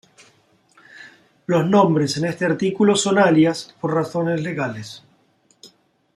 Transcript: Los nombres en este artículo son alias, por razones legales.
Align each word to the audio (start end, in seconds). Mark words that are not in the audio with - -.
Los 1.45 1.67
nombres 1.69 2.17
en 2.17 2.25
este 2.25 2.45
artículo 2.45 2.95
son 2.95 3.19
alias, 3.19 3.75
por 3.79 3.93
razones 3.93 4.41
legales. 4.41 5.03